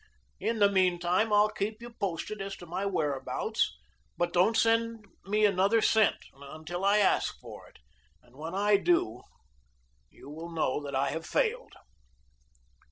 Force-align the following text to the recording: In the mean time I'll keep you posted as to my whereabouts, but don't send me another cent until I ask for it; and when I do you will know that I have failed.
In 0.39 0.57
the 0.57 0.67
mean 0.67 0.97
time 0.97 1.31
I'll 1.31 1.51
keep 1.51 1.79
you 1.79 1.91
posted 1.91 2.41
as 2.41 2.55
to 2.55 2.65
my 2.65 2.87
whereabouts, 2.87 3.77
but 4.17 4.33
don't 4.33 4.57
send 4.57 5.05
me 5.27 5.45
another 5.45 5.79
cent 5.79 6.15
until 6.33 6.83
I 6.83 6.97
ask 6.97 7.39
for 7.39 7.67
it; 7.67 7.77
and 8.23 8.35
when 8.35 8.55
I 8.55 8.77
do 8.77 9.21
you 10.09 10.27
will 10.31 10.49
know 10.49 10.81
that 10.81 10.95
I 10.95 11.11
have 11.11 11.27
failed. 11.27 11.73